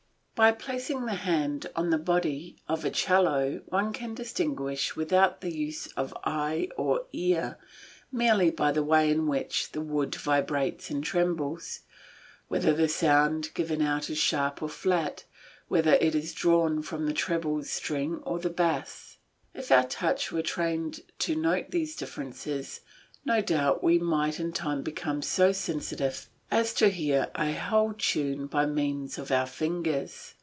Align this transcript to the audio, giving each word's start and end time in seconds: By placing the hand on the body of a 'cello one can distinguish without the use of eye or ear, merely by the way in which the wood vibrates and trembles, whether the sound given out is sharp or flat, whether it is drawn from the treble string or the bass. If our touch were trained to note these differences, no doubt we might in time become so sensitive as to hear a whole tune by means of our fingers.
By 0.33 0.51
placing 0.53 1.05
the 1.05 1.13
hand 1.13 1.67
on 1.75 1.91
the 1.91 1.99
body 1.99 2.55
of 2.67 2.83
a 2.83 2.89
'cello 2.89 3.61
one 3.67 3.93
can 3.93 4.15
distinguish 4.15 4.95
without 4.95 5.41
the 5.41 5.55
use 5.55 5.85
of 5.93 6.17
eye 6.23 6.69
or 6.75 7.05
ear, 7.13 7.59
merely 8.11 8.49
by 8.49 8.71
the 8.71 8.81
way 8.83 9.11
in 9.11 9.27
which 9.27 9.71
the 9.71 9.81
wood 9.81 10.15
vibrates 10.15 10.89
and 10.89 11.03
trembles, 11.03 11.81
whether 12.47 12.73
the 12.73 12.87
sound 12.87 13.51
given 13.53 13.83
out 13.83 14.09
is 14.09 14.17
sharp 14.17 14.63
or 14.63 14.69
flat, 14.69 15.25
whether 15.67 15.93
it 16.01 16.15
is 16.15 16.33
drawn 16.33 16.81
from 16.81 17.05
the 17.05 17.13
treble 17.13 17.63
string 17.63 18.15
or 18.23 18.39
the 18.39 18.49
bass. 18.49 19.19
If 19.53 19.71
our 19.71 19.85
touch 19.85 20.31
were 20.31 20.41
trained 20.41 21.01
to 21.19 21.35
note 21.35 21.69
these 21.69 21.95
differences, 21.95 22.81
no 23.23 23.41
doubt 23.41 23.83
we 23.83 23.99
might 23.99 24.39
in 24.39 24.53
time 24.53 24.81
become 24.81 25.21
so 25.21 25.51
sensitive 25.51 26.27
as 26.53 26.73
to 26.73 26.89
hear 26.89 27.31
a 27.33 27.53
whole 27.53 27.93
tune 27.97 28.45
by 28.45 28.65
means 28.65 29.17
of 29.17 29.31
our 29.31 29.45
fingers. 29.47 30.33